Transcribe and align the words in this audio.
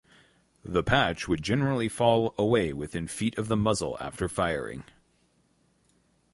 The 0.65 0.81
patch 0.81 1.27
would 1.27 1.43
generally 1.43 1.87
fall 1.87 2.33
away 2.35 2.73
within 2.73 3.05
feet 3.07 3.37
of 3.37 3.49
the 3.49 3.55
muzzle 3.55 3.97
after 3.99 4.27
firing. 4.27 4.83